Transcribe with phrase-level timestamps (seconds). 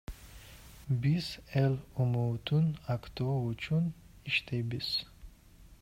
[1.01, 1.27] Биз
[1.63, 2.65] эл үмүтүн
[2.95, 3.85] актоо үчүн
[4.31, 4.89] иштейбиз.